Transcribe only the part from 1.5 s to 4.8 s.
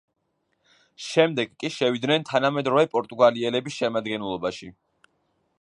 კი შევიდნენ თანამედროვე პორტუგალიელების შემადგენლობაში.